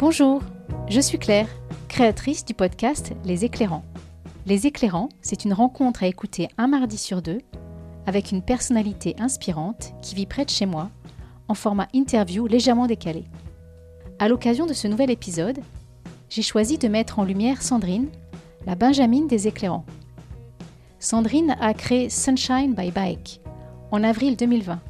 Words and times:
Bonjour, 0.00 0.40
je 0.88 0.98
suis 0.98 1.18
Claire, 1.18 1.46
créatrice 1.88 2.46
du 2.46 2.54
podcast 2.54 3.12
Les 3.26 3.44
Éclairants. 3.44 3.84
Les 4.46 4.66
Éclairants, 4.66 5.10
c'est 5.20 5.44
une 5.44 5.52
rencontre 5.52 6.02
à 6.02 6.06
écouter 6.06 6.48
un 6.56 6.68
mardi 6.68 6.96
sur 6.96 7.20
deux 7.20 7.42
avec 8.06 8.32
une 8.32 8.40
personnalité 8.40 9.14
inspirante 9.18 9.92
qui 10.00 10.14
vit 10.14 10.24
près 10.24 10.46
de 10.46 10.50
chez 10.50 10.64
moi 10.64 10.88
en 11.48 11.54
format 11.54 11.86
interview 11.92 12.46
légèrement 12.46 12.86
décalé. 12.86 13.24
À 14.18 14.30
l'occasion 14.30 14.64
de 14.64 14.72
ce 14.72 14.88
nouvel 14.88 15.10
épisode, 15.10 15.58
j'ai 16.30 16.40
choisi 16.40 16.78
de 16.78 16.88
mettre 16.88 17.18
en 17.18 17.24
lumière 17.24 17.60
Sandrine, 17.60 18.08
la 18.64 18.76
Benjamine 18.76 19.26
des 19.26 19.48
éclairants. 19.48 19.84
Sandrine 20.98 21.58
a 21.60 21.74
créé 21.74 22.08
Sunshine 22.08 22.72
by 22.72 22.90
Bike 22.90 23.42
en 23.90 24.02
avril 24.02 24.38
2020, 24.38 24.80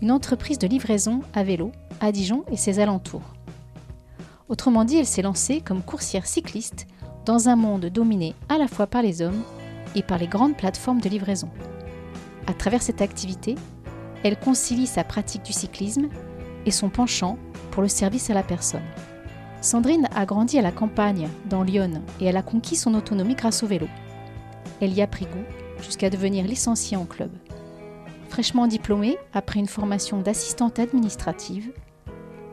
une 0.00 0.10
entreprise 0.10 0.58
de 0.58 0.66
livraison 0.66 1.20
à 1.34 1.42
vélo 1.42 1.70
à 2.00 2.12
Dijon 2.12 2.46
et 2.50 2.56
ses 2.56 2.78
alentours. 2.78 3.34
Autrement 4.48 4.84
dit, 4.84 4.96
elle 4.96 5.06
s'est 5.06 5.22
lancée 5.22 5.60
comme 5.60 5.82
coursière 5.82 6.26
cycliste 6.26 6.86
dans 7.26 7.48
un 7.48 7.56
monde 7.56 7.86
dominé 7.86 8.34
à 8.48 8.56
la 8.56 8.68
fois 8.68 8.86
par 8.86 9.02
les 9.02 9.20
hommes 9.20 9.42
et 9.94 10.02
par 10.02 10.18
les 10.18 10.26
grandes 10.26 10.56
plateformes 10.56 11.00
de 11.00 11.08
livraison. 11.08 11.50
À 12.46 12.54
travers 12.54 12.82
cette 12.82 13.02
activité, 13.02 13.56
elle 14.24 14.38
concilie 14.38 14.86
sa 14.86 15.04
pratique 15.04 15.42
du 15.42 15.52
cyclisme 15.52 16.08
et 16.64 16.70
son 16.70 16.88
penchant 16.88 17.38
pour 17.70 17.82
le 17.82 17.88
service 17.88 18.30
à 18.30 18.34
la 18.34 18.42
personne. 18.42 18.82
Sandrine 19.60 20.08
a 20.14 20.24
grandi 20.24 20.58
à 20.58 20.62
la 20.62 20.72
campagne, 20.72 21.28
dans 21.50 21.62
Lyon, 21.62 22.02
et 22.20 22.26
elle 22.26 22.36
a 22.36 22.42
conquis 22.42 22.76
son 22.76 22.94
autonomie 22.94 23.34
grâce 23.34 23.62
au 23.62 23.66
vélo. 23.66 23.88
Elle 24.80 24.94
y 24.94 25.02
a 25.02 25.06
pris 25.06 25.26
goût 25.26 25.82
jusqu'à 25.82 26.10
devenir 26.10 26.46
licenciée 26.46 26.96
en 26.96 27.04
club. 27.04 27.30
Fraîchement 28.28 28.66
diplômée, 28.66 29.18
après 29.34 29.60
une 29.60 29.66
formation 29.66 30.20
d'assistante 30.20 30.78
administrative, 30.78 31.70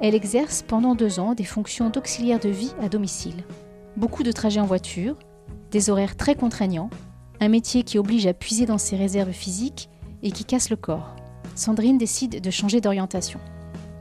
elle 0.01 0.15
exerce 0.15 0.61
pendant 0.61 0.95
deux 0.95 1.19
ans 1.19 1.33
des 1.33 1.43
fonctions 1.43 1.89
d'auxiliaire 1.89 2.39
de 2.39 2.49
vie 2.49 2.73
à 2.81 2.89
domicile. 2.89 3.43
Beaucoup 3.97 4.23
de 4.23 4.31
trajets 4.31 4.59
en 4.59 4.65
voiture, 4.65 5.17
des 5.71 5.89
horaires 5.89 6.17
très 6.17 6.35
contraignants, 6.35 6.89
un 7.39 7.49
métier 7.49 7.83
qui 7.83 7.97
oblige 7.97 8.27
à 8.27 8.33
puiser 8.33 8.65
dans 8.65 8.77
ses 8.77 8.95
réserves 8.95 9.31
physiques 9.31 9.89
et 10.23 10.31
qui 10.31 10.45
casse 10.45 10.69
le 10.69 10.75
corps. 10.75 11.15
Sandrine 11.55 11.97
décide 11.97 12.41
de 12.41 12.51
changer 12.51 12.81
d'orientation. 12.81 13.39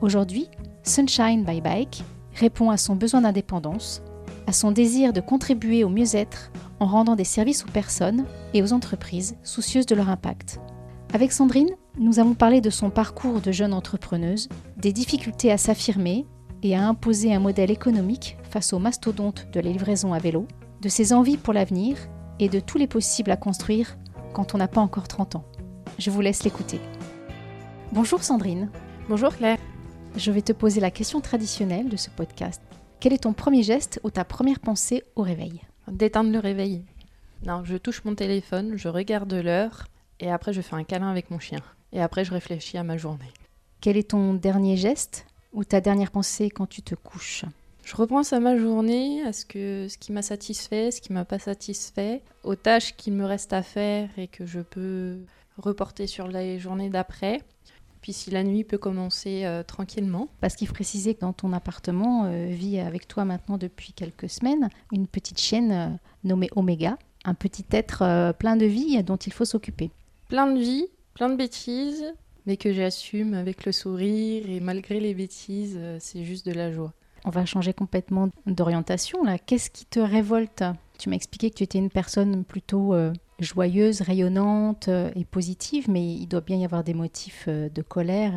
Aujourd'hui, 0.01 0.49
Sunshine 0.83 1.45
by 1.45 1.61
Bike 1.61 2.03
répond 2.35 2.71
à 2.71 2.77
son 2.77 2.97
besoin 2.97 3.21
d'indépendance, 3.21 4.03
à 4.47 4.53
son 4.53 4.73
désir 4.73 5.13
de 5.13 5.21
contribuer 5.21 5.85
au 5.85 5.89
mieux-être 5.89 6.51
en 6.81 6.87
rendant 6.87 7.17
des 7.17 7.25
services 7.25 7.65
aux 7.65 7.71
personnes 7.71 8.25
et 8.53 8.63
aux 8.63 8.73
entreprises 8.73 9.37
soucieuses 9.43 9.87
de 9.87 9.95
leur 9.95 10.09
impact. 10.09 10.61
Avec 11.13 11.33
Sandrine, 11.33 11.71
nous 11.99 12.19
avons 12.19 12.35
parlé 12.35 12.61
de 12.61 12.71
son 12.71 12.91
parcours 12.91 13.41
de 13.41 13.53
jeune 13.53 13.73
entrepreneuse, 13.73 14.49
des 14.77 14.93
difficultés 14.93 15.53
à 15.53 15.59
s'affirmer 15.59 16.27
et 16.63 16.75
à 16.75 16.87
imposer 16.87 17.33
un 17.33 17.39
modèle 17.39 17.71
économique 17.71 18.37
face 18.51 18.73
aux 18.73 18.79
mastodontes 18.79 19.47
de 19.53 19.61
la 19.61 19.71
livraison 19.71 20.13
à 20.13 20.19
vélo, 20.19 20.49
de 20.81 20.89
ses 20.89 21.13
envies 21.13 21.37
pour 21.37 21.55
l'avenir 21.55 21.97
et 22.41 22.49
de 22.49 22.59
tous 22.59 22.79
les 22.79 22.89
possibles 22.89 23.31
à 23.31 23.37
construire 23.37 23.97
quand 24.33 24.55
on 24.55 24.59
n'a 24.59 24.67
pas 24.67 24.81
encore 24.81 25.07
30 25.07 25.37
ans. 25.37 25.45
Je 25.99 26.11
vous 26.11 26.21
laisse 26.21 26.43
l'écouter. 26.43 26.81
Bonjour 27.93 28.25
Sandrine. 28.25 28.71
Bonjour 29.09 29.35
Claire. 29.37 29.59
Je 30.17 30.33
vais 30.33 30.43
te 30.43 30.53
poser 30.53 30.81
la 30.81 30.91
question 30.91 31.21
traditionnelle 31.21 31.89
de 31.89 31.97
ce 31.97 32.11
podcast. 32.11 32.61
Quel 32.99 33.13
est 33.13 33.23
ton 33.23 33.35
premier 33.35 33.63
geste 33.63 34.01
ou 34.03 34.11
ta 34.11 34.25
première 34.25 34.59
pensée 34.59 35.05
au 35.15 35.23
réveil? 35.23 35.61
D'éteindre 35.87 36.33
le 36.33 36.39
réveil. 36.41 36.83
Non, 37.47 37.63
je 37.65 37.77
touche 37.77 38.05
mon 38.05 38.15
téléphone, 38.15 38.73
je 38.77 38.89
regarde 38.89 39.33
l'heure 39.33 39.87
et 40.19 40.31
après 40.31 40.53
je 40.53 40.61
fais 40.61 40.75
un 40.75 40.85
câlin 40.85 41.11
avec 41.11 41.31
mon 41.31 41.39
chien. 41.39 41.61
Et 41.95 42.03
après 42.03 42.25
je 42.25 42.33
réfléchis 42.33 42.77
à 42.77 42.83
ma 42.83 42.99
journée. 42.99 43.33
Quel 43.81 43.97
est 43.97 44.11
ton 44.11 44.35
dernier 44.35 44.77
geste 44.77 45.27
ou 45.53 45.65
ta 45.65 45.81
dernière 45.81 46.11
pensée 46.11 46.51
quand 46.51 46.67
tu 46.67 46.83
te 46.83 46.95
couches? 46.95 47.45
Je 47.85 47.97
repense 47.97 48.33
à 48.33 48.41
ma 48.41 48.57
journée, 48.57 49.23
à 49.23 49.33
ce, 49.33 49.45
que, 49.45 49.89
ce 49.89 49.99
qui 49.99 50.11
m'a 50.11 50.23
satisfait, 50.23 50.91
ce 50.91 51.01
qui 51.01 51.13
m'a 51.13 51.25
pas 51.25 51.39
satisfait, 51.39 52.23
aux 52.43 52.57
tâches 52.57 52.97
qu'il 52.97 53.13
me 53.13 53.25
reste 53.25 53.53
à 53.53 53.63
faire 53.63 54.09
et 54.17 54.27
que 54.27 54.47
je 54.47 54.61
peux 54.61 55.19
reporter 55.59 56.07
sur 56.07 56.27
la 56.27 56.59
journée 56.59 56.89
d'après. 56.89 57.43
Puis 58.01 58.13
si 58.13 58.31
la 58.31 58.43
nuit 58.43 58.65
peut 58.65 58.79
commencer 58.79 59.45
euh, 59.45 59.63
tranquillement. 59.63 60.29
Parce 60.41 60.57
qu'il 60.57 60.67
faut 60.67 60.75
préciser 60.75 61.15
que 61.15 61.21
dans 61.21 61.33
ton 61.33 61.53
appartement 61.53 62.25
euh, 62.25 62.47
vit 62.47 62.79
avec 62.79 63.07
toi 63.07 63.25
maintenant 63.25 63.59
depuis 63.59 63.93
quelques 63.93 64.29
semaines 64.29 64.69
une 64.93 65.07
petite 65.07 65.41
chienne 65.41 65.73
euh, 65.73 65.89
nommée 66.25 66.51
Omega, 66.57 66.99
un 67.25 67.35
petit 67.35 67.65
être 67.71 68.33
plein 68.39 68.57
de 68.57 68.67
vie 68.67 69.03
dont 69.03 69.17
il 69.17 69.33
faut 69.33 69.47
s'occuper. 69.47 69.91
Plein 70.29 70.53
de 70.53 70.59
vie, 70.59 70.87
plein 71.15 71.31
de 71.31 71.37
bêtises, 71.37 72.05
mais 72.47 72.57
que 72.57 72.73
j'assume 72.73 73.35
avec 73.35 73.65
le 73.65 73.73
sourire 73.73 74.49
et 74.49 74.61
malgré 74.61 75.01
les 75.01 75.15
bêtises, 75.15 75.79
c'est 75.99 76.25
juste 76.25 76.45
de 76.47 76.53
la 76.53 76.73
joie. 76.73 76.93
On 77.25 77.31
va 77.31 77.47
changer 77.47 77.73
complètement 77.73 78.29
d'orientation 78.47 79.25
là. 79.25 79.39
Qu'est-ce 79.39 79.71
qui 79.71 79.87
te 79.87 80.01
révolte? 80.01 80.63
Tu 80.99 81.09
m'as 81.09 81.17
expliqué 81.17 81.51
que 81.51 81.57
tu 81.57 81.65
étais 81.65 81.79
une 81.79 81.91
personne 81.91 82.45
plutôt 82.45 82.93
joyeuse, 83.41 84.01
rayonnante 84.01 84.89
euh, 84.89 85.11
et 85.15 85.25
positive, 85.25 85.91
mais 85.91 86.05
il 86.15 86.27
doit 86.27 86.41
bien 86.41 86.57
y 86.57 86.65
avoir 86.65 86.85
des 86.85 86.95
motifs 86.95 87.45
euh, 87.49 87.69
de 87.69 87.83
colère. 87.83 88.33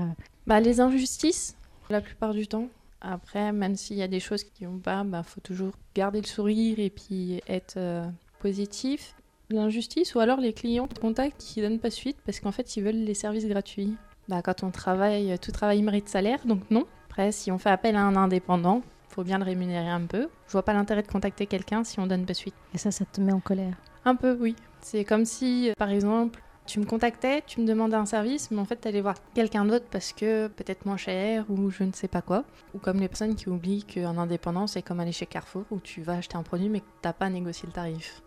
Bah, 0.46 0.60
les 0.60 0.80
injustices, 0.80 1.58
la 1.90 2.02
plupart 2.02 2.34
du 2.34 2.48
temps. 2.48 2.68
Après, 3.02 3.52
même 3.52 3.76
s'il 3.76 3.98
y 3.98 4.02
a 4.02 4.08
des 4.08 4.20
choses 4.20 4.44
qui 4.44 4.66
vont 4.66 4.80
pas, 4.80 5.04
il 5.04 5.12
bah, 5.12 5.24
faut 5.24 5.42
toujours 5.42 5.74
garder 5.94 6.20
le 6.20 6.28
sourire 6.28 6.80
et 6.80 6.90
puis 6.90 7.42
être 7.48 7.78
euh, 7.78 8.06
positif. 8.40 9.16
L'injustice 9.50 10.14
ou 10.16 10.20
alors 10.20 10.42
les 10.42 10.54
clients 10.54 10.88
de 10.94 11.00
contact 11.00 11.40
qui 11.40 11.62
donnent 11.62 11.80
pas 11.80 11.90
suite 11.90 12.18
parce 12.26 12.40
qu'en 12.40 12.52
fait 12.52 12.76
ils 12.76 12.84
veulent 12.84 12.96
les 12.96 13.14
services 13.14 13.48
gratuits. 13.48 13.96
Bah, 14.28 14.42
quand 14.42 14.64
on 14.64 14.72
travaille, 14.72 15.40
tout 15.40 15.52
travail 15.52 15.82
mérite 15.82 16.10
salaire, 16.10 16.46
donc 16.46 16.70
non. 16.70 16.86
Après, 17.10 17.32
si 17.32 17.50
on 17.50 17.58
fait 17.58 17.70
appel 17.70 17.96
à 17.96 18.02
un 18.02 18.18
indépendant, 18.18 18.82
faut 19.08 19.24
bien 19.24 19.38
le 19.38 19.46
rémunérer 19.46 19.90
un 19.90 20.06
peu. 20.06 20.28
Je 20.48 20.52
vois 20.52 20.64
pas 20.64 20.74
l'intérêt 20.74 21.02
de 21.02 21.08
contacter 21.08 21.48
quelqu'un 21.48 21.84
si 21.86 22.00
on 22.00 22.08
donne 22.08 22.26
pas 22.26 22.34
suite. 22.34 22.56
Et 22.74 22.78
ça, 22.78 22.92
ça 22.92 23.06
te 23.06 23.22
met 23.22 23.32
en 23.32 23.40
colère? 23.40 23.76
Un 24.04 24.16
peu, 24.16 24.38
oui. 24.40 24.56
C'est 24.82 25.06
comme 25.06 25.24
si, 25.26 25.72
par 25.78 25.90
exemple, 25.90 26.42
tu 26.66 26.82
me 26.82 26.86
contactais, 26.86 27.42
tu 27.48 27.62
me 27.62 27.66
demandais 27.66 27.96
un 27.96 28.06
service, 28.06 28.52
mais 28.52 28.60
en 28.60 28.66
fait, 28.66 28.82
tu 28.82 28.88
allais 28.90 29.02
voir 29.02 29.16
quelqu'un 29.34 29.64
d'autre 29.64 29.86
parce 29.90 30.12
que 30.12 30.48
peut-être 30.50 30.86
moins 30.86 30.98
cher 30.98 31.46
ou 31.50 31.70
je 31.70 31.84
ne 31.84 31.94
sais 31.94 32.10
pas 32.10 32.22
quoi. 32.22 32.44
Ou 32.74 32.80
comme 32.80 33.00
les 33.00 33.08
personnes 33.08 33.36
qui 33.36 33.48
oublient 33.48 33.86
qu'un 33.86 34.18
indépendant, 34.18 34.68
c'est 34.68 34.82
comme 34.82 35.00
aller 35.00 35.14
chez 35.14 35.26
Carrefour 35.26 35.64
où 35.72 35.80
tu 35.80 36.02
vas 36.02 36.18
acheter 36.18 36.36
un 36.36 36.44
produit 36.44 36.68
mais 36.68 36.82
que 36.82 36.86
tu 37.02 37.08
n'as 37.08 37.14
pas 37.14 37.30
négocié 37.30 37.66
le 37.66 37.74
tarif. 37.74 38.22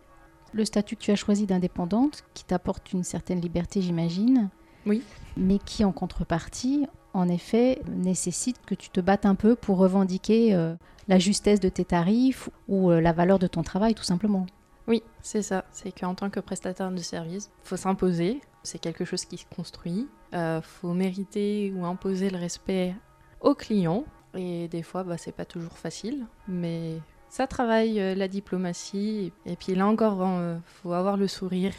Le 0.53 0.65
statut 0.65 0.95
que 0.95 1.01
tu 1.01 1.11
as 1.11 1.15
choisi 1.15 1.45
d'indépendante, 1.45 2.23
qui 2.33 2.43
t'apporte 2.43 2.93
une 2.93 3.03
certaine 3.03 3.39
liberté, 3.39 3.81
j'imagine. 3.81 4.49
Oui. 4.85 5.01
Mais 5.37 5.59
qui, 5.59 5.83
en 5.85 5.91
contrepartie, 5.91 6.87
en 7.13 7.27
effet, 7.27 7.81
nécessite 7.87 8.57
que 8.65 8.75
tu 8.75 8.89
te 8.89 8.99
battes 8.99 9.25
un 9.25 9.35
peu 9.35 9.55
pour 9.55 9.77
revendiquer 9.77 10.53
euh, 10.53 10.75
la 11.07 11.19
justesse 11.19 11.59
de 11.59 11.69
tes 11.69 11.85
tarifs 11.85 12.49
ou 12.67 12.91
euh, 12.91 13.01
la 13.01 13.13
valeur 13.13 13.39
de 13.39 13.47
ton 13.47 13.63
travail, 13.63 13.95
tout 13.95 14.03
simplement. 14.03 14.45
Oui, 14.87 15.03
c'est 15.21 15.41
ça. 15.41 15.65
C'est 15.71 15.91
qu'en 15.91 16.15
tant 16.15 16.29
que 16.29 16.39
prestataire 16.39 16.91
de 16.91 16.97
service, 16.97 17.51
faut 17.63 17.77
s'imposer. 17.77 18.41
C'est 18.63 18.79
quelque 18.79 19.05
chose 19.05 19.25
qui 19.25 19.37
se 19.37 19.45
construit. 19.55 20.07
Euh, 20.33 20.61
faut 20.61 20.93
mériter 20.93 21.73
ou 21.75 21.85
imposer 21.85 22.29
le 22.29 22.37
respect 22.37 22.95
aux 23.41 23.55
clients. 23.55 24.05
Et 24.35 24.67
des 24.69 24.83
fois, 24.83 25.03
bah, 25.03 25.17
c'est 25.17 25.31
pas 25.31 25.45
toujours 25.45 25.77
facile, 25.77 26.25
mais 26.47 26.99
ça 27.31 27.47
travaille 27.47 27.99
euh, 27.99 28.13
la 28.13 28.27
diplomatie. 28.27 29.33
Et 29.47 29.55
puis 29.55 29.73
là 29.73 29.87
encore, 29.87 30.17
il 30.17 30.41
euh, 30.41 30.57
faut 30.65 30.93
avoir 30.93 31.17
le 31.17 31.27
sourire 31.27 31.73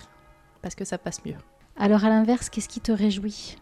parce 0.62 0.74
que 0.74 0.84
ça 0.84 0.98
passe 0.98 1.24
mieux. 1.24 1.36
Alors 1.76 2.04
à 2.04 2.08
l'inverse, 2.08 2.50
qu'est-ce 2.50 2.68
qui 2.68 2.80
te 2.80 2.90
réjouit? 2.90 3.56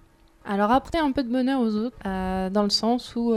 Alors 0.47 0.71
après, 0.71 0.99
un 0.99 1.12
peu 1.12 1.23
de 1.23 1.31
bonheur 1.31 1.61
aux 1.61 1.75
autres, 1.75 1.99
dans 2.05 2.62
le 2.62 2.71
sens 2.71 3.15
où 3.15 3.34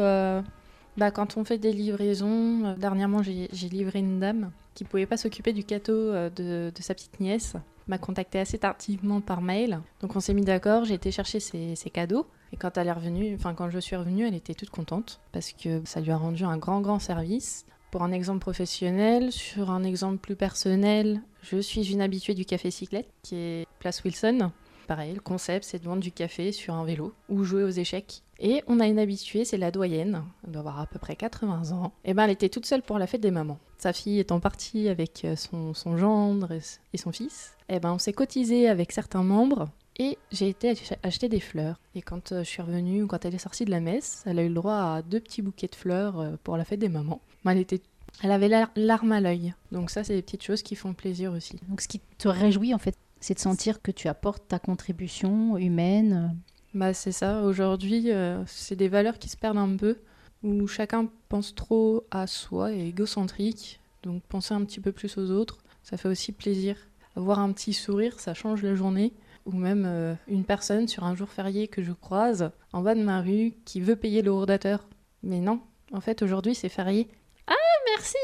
bah, 0.97 1.11
quand 1.11 1.37
on 1.37 1.43
fait 1.43 1.57
des 1.57 1.73
livraisons, 1.73 2.75
dernièrement 2.77 3.21
j'ai 3.23 3.69
livré 3.69 3.99
une 3.99 4.19
dame 4.19 4.51
qui 4.73 4.83
pouvait 4.83 5.05
pas 5.05 5.17
s'occuper 5.17 5.53
du 5.53 5.63
cadeau 5.63 5.93
euh, 5.93 6.29
de, 6.29 6.81
sa 6.81 6.93
petite 6.93 7.19
nièce, 7.19 7.55
m'a 7.87 7.97
contacté 7.97 8.39
assez 8.39 8.57
tardivement 8.57 9.21
par 9.21 9.41
mail. 9.41 9.81
Donc 10.01 10.15
on 10.15 10.19
s'est 10.19 10.33
mis 10.33 10.43
d'accord, 10.43 10.85
j'ai 10.85 10.95
été 10.95 11.11
chercher 11.11 11.39
ses, 11.39 11.75
cadeaux. 11.91 12.25
Et 12.51 12.57
quand 12.57 12.77
elle 12.77 12.87
est 12.87 12.93
revenue, 12.93 13.35
enfin 13.35 13.53
quand 13.53 13.69
je 13.69 13.79
suis 13.79 13.95
revenue, 13.95 14.27
elle 14.27 14.35
était 14.35 14.53
toute 14.53 14.69
contente 14.69 15.19
parce 15.31 15.51
que 15.51 15.81
ça 15.85 15.99
lui 15.99 16.11
a 16.11 16.17
rendu 16.17 16.43
un 16.43 16.57
grand 16.57 16.81
grand 16.81 16.99
service. 16.99 17.65
Pour 17.93 18.01
un 18.01 18.11
exemple 18.11 18.39
professionnel, 18.39 19.31
sur 19.31 19.69
un 19.69 19.83
exemple 19.83 20.17
plus 20.17 20.35
personnel, 20.35 21.21
je 21.43 21.59
suis 21.59 21.91
une 21.93 22.01
habituée 22.01 22.33
du 22.33 22.43
café 22.43 22.71
cyclette 22.71 23.07
qui 23.21 23.35
est 23.35 23.67
Place 23.77 24.03
Wilson. 24.03 24.49
Pareil, 24.87 25.13
le 25.13 25.19
concept 25.19 25.63
c'est 25.63 25.77
de 25.77 25.83
vendre 25.83 26.01
du 26.01 26.11
café 26.11 26.51
sur 26.51 26.73
un 26.73 26.85
vélo 26.85 27.13
ou 27.29 27.43
jouer 27.43 27.63
aux 27.63 27.69
échecs. 27.69 28.23
Et 28.39 28.63
on 28.65 28.79
a 28.79 28.87
une 28.87 28.97
habituée, 28.97 29.45
c'est 29.45 29.57
la 29.57 29.69
doyenne, 29.69 30.23
elle 30.43 30.53
doit 30.53 30.61
avoir 30.61 30.79
à 30.79 30.87
peu 30.87 30.97
près 30.97 31.15
80 31.15 31.71
ans. 31.71 31.91
Et 32.03 32.15
ben 32.15 32.23
elle 32.23 32.31
était 32.31 32.49
toute 32.49 32.65
seule 32.65 32.81
pour 32.81 32.97
la 32.97 33.05
fête 33.05 33.21
des 33.21 33.29
mamans. 33.29 33.59
Sa 33.77 33.93
fille 33.93 34.17
étant 34.17 34.39
partie 34.39 34.89
avec 34.89 35.23
euh, 35.23 35.35
son, 35.35 35.95
gendre 35.95 36.49
et 36.93 36.97
son 36.97 37.11
fils. 37.11 37.53
Et 37.69 37.79
ben 37.79 37.93
on 37.93 37.99
s'est 37.99 38.11
cotisé 38.11 38.69
avec 38.69 38.91
certains 38.91 39.23
membres 39.23 39.69
et 39.97 40.17
j'ai 40.31 40.49
été 40.49 40.73
acheter 41.03 41.29
des 41.29 41.39
fleurs. 41.39 41.79
Et 41.95 42.01
quand 42.01 42.31
euh, 42.31 42.43
je 42.43 42.49
suis 42.49 42.61
revenue, 42.61 43.05
quand 43.05 43.25
elle 43.25 43.35
est 43.35 43.39
sortie 43.39 43.65
de 43.65 43.71
la 43.71 43.79
messe, 43.79 44.23
elle 44.25 44.39
a 44.39 44.43
eu 44.43 44.47
le 44.47 44.55
droit 44.55 44.73
à 44.73 45.01
deux 45.01 45.19
petits 45.19 45.41
bouquets 45.41 45.67
de 45.67 45.75
fleurs 45.75 46.19
euh, 46.19 46.35
pour 46.43 46.57
la 46.57 46.65
fête 46.65 46.79
des 46.79 46.89
mamans. 46.89 47.21
Elle 47.45 47.59
était 47.59 47.81
elle 48.21 48.31
avait 48.31 48.67
l'arme 48.75 49.11
à 49.11 49.21
l'œil. 49.21 49.53
Donc 49.71 49.89
ça, 49.89 50.03
c'est 50.03 50.13
des 50.13 50.21
petites 50.21 50.43
choses 50.43 50.61
qui 50.61 50.75
font 50.75 50.93
plaisir 50.93 51.33
aussi. 51.33 51.59
Donc 51.67 51.81
ce 51.81 51.87
qui 51.87 51.99
te 52.17 52.27
réjouit, 52.27 52.73
en 52.73 52.77
fait, 52.77 52.95
c'est 53.19 53.33
de 53.33 53.39
sentir 53.39 53.81
que 53.81 53.91
tu 53.91 54.07
apportes 54.07 54.47
ta 54.47 54.59
contribution 54.59 55.57
humaine. 55.57 56.37
Bah 56.73 56.93
c'est 56.93 57.11
ça, 57.11 57.43
aujourd'hui, 57.43 58.11
euh, 58.11 58.43
c'est 58.45 58.75
des 58.75 58.87
valeurs 58.87 59.19
qui 59.19 59.29
se 59.29 59.37
perdent 59.37 59.57
un 59.57 59.75
peu. 59.75 59.97
où 60.43 60.67
chacun 60.67 61.07
pense 61.29 61.55
trop 61.55 62.03
à 62.11 62.27
soi 62.27 62.73
et 62.73 62.87
égocentrique, 62.87 63.79
donc 64.03 64.21
penser 64.23 64.53
un 64.53 64.65
petit 64.65 64.81
peu 64.81 64.91
plus 64.91 65.17
aux 65.17 65.31
autres, 65.31 65.63
ça 65.83 65.95
fait 65.95 66.09
aussi 66.09 66.33
plaisir. 66.33 66.75
Avoir 67.15 67.39
un 67.39 67.51
petit 67.53 67.73
sourire, 67.73 68.19
ça 68.19 68.33
change 68.33 68.61
la 68.61 68.75
journée. 68.75 69.13
Ou 69.45 69.51
même 69.51 69.83
euh, 69.85 70.15
une 70.27 70.45
personne 70.45 70.87
sur 70.87 71.03
un 71.03 71.15
jour 71.15 71.29
férié 71.29 71.67
que 71.67 71.83
je 71.83 71.91
croise 71.91 72.51
en 72.71 72.81
bas 72.81 72.95
de 72.95 73.03
ma 73.03 73.21
rue 73.21 73.53
qui 73.65 73.81
veut 73.81 73.95
payer 73.95 74.21
le 74.21 74.31
rodateur. 74.31 74.87
Mais 75.21 75.39
non, 75.39 75.61
en 75.91 76.01
fait 76.01 76.21
aujourd'hui 76.21 76.55
c'est 76.55 76.69
férié. 76.69 77.09
Ah 77.47 77.53
merci, 77.95 78.15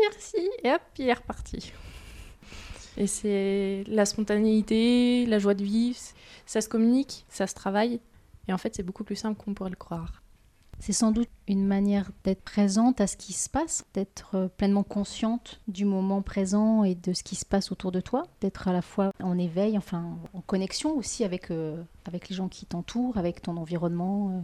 merci. 0.00 0.50
Et 0.62 0.70
hop, 0.70 0.80
il 0.98 1.08
est 1.08 1.12
reparti. 1.12 1.72
Et 2.96 3.06
c'est 3.06 3.84
la 3.88 4.06
spontanéité, 4.06 5.26
la 5.26 5.38
joie 5.38 5.54
de 5.54 5.64
vivre, 5.64 5.98
ça 6.46 6.60
se 6.60 6.68
communique, 6.68 7.26
ça 7.28 7.46
se 7.46 7.54
travaille. 7.54 8.00
Et 8.48 8.52
en 8.52 8.58
fait 8.58 8.74
c'est 8.74 8.82
beaucoup 8.82 9.04
plus 9.04 9.16
simple 9.16 9.42
qu'on 9.42 9.52
pourrait 9.52 9.70
le 9.70 9.76
croire. 9.76 10.23
C'est 10.86 10.92
sans 10.92 11.12
doute 11.12 11.30
une 11.48 11.66
manière 11.66 12.10
d'être 12.24 12.42
présente 12.42 13.00
à 13.00 13.06
ce 13.06 13.16
qui 13.16 13.32
se 13.32 13.48
passe, 13.48 13.86
d'être 13.94 14.34
euh, 14.34 14.48
pleinement 14.48 14.82
consciente 14.82 15.58
du 15.66 15.86
moment 15.86 16.20
présent 16.20 16.84
et 16.84 16.94
de 16.94 17.14
ce 17.14 17.22
qui 17.22 17.36
se 17.36 17.46
passe 17.46 17.72
autour 17.72 17.90
de 17.90 18.00
toi, 18.00 18.24
d'être 18.42 18.68
à 18.68 18.72
la 18.74 18.82
fois 18.82 19.10
en 19.22 19.38
éveil, 19.38 19.78
enfin 19.78 20.18
en 20.34 20.42
connexion 20.42 20.94
aussi 20.94 21.24
avec, 21.24 21.50
euh, 21.50 21.82
avec 22.04 22.28
les 22.28 22.36
gens 22.36 22.48
qui 22.48 22.66
t'entourent, 22.66 23.16
avec 23.16 23.40
ton 23.40 23.56
environnement. 23.56 24.28
Euh. 24.28 24.40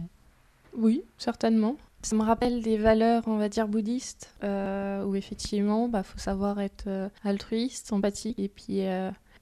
Oui, 0.75 1.03
certainement. 1.19 1.75
Ça 2.01 2.15
me 2.15 2.23
rappelle 2.23 2.63
des 2.63 2.79
valeurs, 2.79 3.21
on 3.27 3.37
va 3.37 3.47
dire, 3.47 3.67
bouddhistes, 3.67 4.33
où 4.41 5.13
effectivement, 5.13 5.85
il 5.85 5.91
bah, 5.91 6.01
faut 6.01 6.17
savoir 6.17 6.59
être 6.59 7.11
altruiste, 7.23 7.93
empathique, 7.93 8.39
et 8.39 8.49
puis 8.49 8.81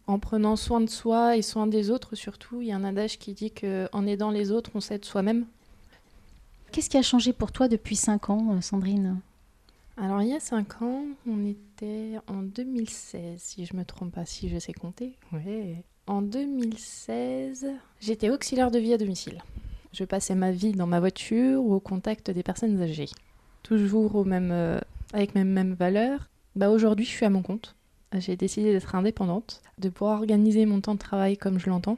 en 0.06 0.20
prenant 0.20 0.58
soin 0.58 0.82
de 0.82 0.90
soi 0.90 1.38
et 1.38 1.44
soin 1.44 1.66
des 1.66 1.92
autres 1.92 2.16
surtout. 2.16 2.60
Il 2.60 2.68
y 2.68 2.74
a 2.74 2.76
un 2.76 2.84
adage 2.84 3.20
qui 3.20 3.34
dit 3.34 3.52
qu'en 3.52 4.06
aidant 4.06 4.32
les 4.32 4.52
autres, 4.52 4.72
on 4.74 4.82
s'aide 4.82 5.06
soi-même. 5.06 5.46
Qu'est-ce 6.72 6.90
qui 6.90 6.98
a 6.98 7.02
changé 7.02 7.34
pour 7.34 7.52
toi 7.52 7.68
depuis 7.68 7.96
5 7.96 8.30
ans, 8.30 8.54
euh, 8.54 8.62
Sandrine 8.62 9.20
Alors, 9.98 10.22
il 10.22 10.30
y 10.30 10.34
a 10.34 10.40
5 10.40 10.82
ans, 10.84 11.04
on 11.28 11.44
était 11.46 12.20
en 12.28 12.44
2016, 12.44 13.42
si 13.42 13.66
je 13.66 13.76
me 13.76 13.84
trompe 13.84 14.14
pas, 14.14 14.26
si 14.26 14.50
je 14.50 14.60
sais 14.60 14.74
compter. 14.74 15.18
En 16.06 16.22
2016, 16.22 17.68
j'étais 18.00 18.30
auxiliaire 18.30 18.70
de 18.70 18.78
vie 18.78 18.94
à 18.94 18.98
domicile. 18.98 19.42
Je 19.94 20.04
passais 20.04 20.36
ma 20.36 20.52
vie 20.52 20.74
dans 20.74 20.86
ma 20.86 21.00
voiture 21.00 21.64
ou 21.64 21.74
au 21.74 21.80
contact 21.80 22.30
des 22.30 22.44
personnes 22.44 22.80
âgées. 22.82 23.10
Toujours 23.64 24.24
euh, 24.28 24.80
avec 25.14 25.34
mes 25.34 25.44
mêmes 25.44 25.74
valeurs. 25.74 26.30
Bah, 26.56 26.70
Aujourd'hui, 26.70 27.06
je 27.06 27.12
suis 27.12 27.26
à 27.26 27.32
mon 27.32 27.42
compte. 27.42 27.76
J'ai 28.14 28.36
décidé 28.36 28.72
d'être 28.72 28.96
indépendante, 28.96 29.62
de 29.80 29.90
pouvoir 29.90 30.20
organiser 30.20 30.66
mon 30.66 30.82
temps 30.82 30.94
de 30.94 31.00
travail 31.00 31.38
comme 31.38 31.60
je 31.60 31.70
l'entends, 31.70 31.98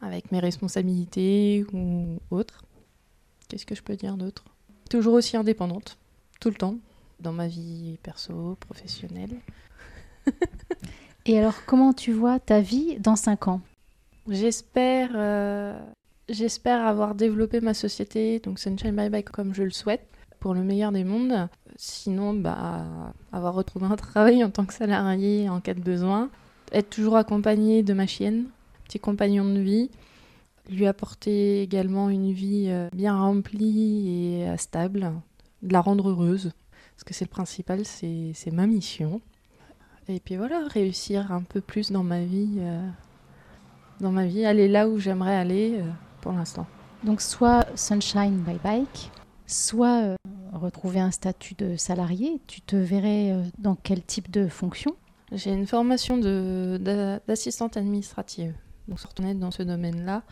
avec 0.00 0.30
mes 0.30 0.40
responsabilités 0.40 1.64
ou 1.72 2.18
autres. 2.30 2.64
Qu'est-ce 3.54 3.66
que 3.66 3.76
je 3.76 3.84
peux 3.84 3.94
dire 3.94 4.16
d'autre? 4.16 4.42
Toujours 4.90 5.14
aussi 5.14 5.36
indépendante, 5.36 5.96
tout 6.40 6.48
le 6.48 6.56
temps, 6.56 6.74
dans 7.20 7.30
ma 7.30 7.46
vie 7.46 7.98
perso, 8.02 8.56
professionnelle. 8.58 9.30
Et 11.26 11.38
alors, 11.38 11.64
comment 11.64 11.92
tu 11.92 12.10
vois 12.10 12.40
ta 12.40 12.60
vie 12.60 12.98
dans 12.98 13.14
5 13.14 13.46
ans? 13.46 13.60
J'espère 14.28 15.10
euh, 15.14 15.78
j'espère 16.28 16.84
avoir 16.84 17.14
développé 17.14 17.60
ma 17.60 17.74
société, 17.74 18.40
donc 18.40 18.58
Sunshine 18.58 18.90
Bye 18.90 19.08
Bye 19.08 19.22
comme 19.22 19.54
je 19.54 19.62
le 19.62 19.70
souhaite, 19.70 20.04
pour 20.40 20.52
le 20.52 20.64
meilleur 20.64 20.90
des 20.90 21.04
mondes. 21.04 21.48
Sinon, 21.76 22.34
bah, 22.34 22.84
avoir 23.30 23.54
retrouvé 23.54 23.86
un 23.86 23.94
travail 23.96 24.42
en 24.42 24.50
tant 24.50 24.64
que 24.64 24.74
salarié 24.74 25.48
en 25.48 25.60
cas 25.60 25.74
de 25.74 25.80
besoin. 25.80 26.28
Être 26.72 26.90
toujours 26.90 27.16
accompagné 27.16 27.84
de 27.84 27.94
ma 27.94 28.08
chienne, 28.08 28.46
petit 28.82 28.98
compagnon 28.98 29.44
de 29.44 29.60
vie 29.60 29.90
lui 30.68 30.86
apporter 30.86 31.62
également 31.62 32.08
une 32.08 32.32
vie 32.32 32.66
euh, 32.68 32.88
bien 32.92 33.18
remplie 33.18 34.08
et 34.08 34.48
euh, 34.48 34.56
stable, 34.56 35.12
de 35.62 35.72
la 35.72 35.80
rendre 35.80 36.10
heureuse, 36.10 36.52
parce 36.94 37.04
que 37.04 37.14
c'est 37.14 37.24
le 37.24 37.30
principal, 37.30 37.84
c'est 37.84 38.52
ma 38.52 38.66
mission. 38.66 39.20
Et 40.08 40.20
puis 40.20 40.36
voilà, 40.36 40.66
réussir 40.68 41.32
un 41.32 41.42
peu 41.42 41.60
plus 41.60 41.90
dans 41.90 42.02
ma 42.02 42.20
vie, 42.20 42.56
euh, 42.58 42.88
dans 44.00 44.12
ma 44.12 44.26
vie, 44.26 44.44
aller 44.44 44.68
là 44.68 44.88
où 44.88 44.98
j'aimerais 44.98 45.34
aller 45.34 45.80
pour 46.20 46.32
l'instant. 46.32 46.66
Donc 47.04 47.20
soit 47.20 47.66
Sunshine 47.74 48.42
by 48.46 48.58
Bike, 48.62 49.10
soit 49.46 50.16
retrouver 50.52 51.00
un 51.00 51.10
statut 51.10 51.54
de 51.54 51.76
salarié. 51.76 52.40
Tu 52.46 52.60
te 52.60 52.76
verrais 52.76 53.34
dans 53.58 53.76
quel 53.76 54.02
type 54.02 54.30
de 54.30 54.46
fonction? 54.46 54.94
J'ai 55.32 55.52
une 55.52 55.66
formation 55.66 56.18
d'assistante 56.18 57.78
administrative 57.78 58.54
donc 58.88 59.00
se 59.00 59.06
retourner 59.06 59.34
dans 59.34 59.50
ce 59.50 59.62
domaine-là, 59.62 60.22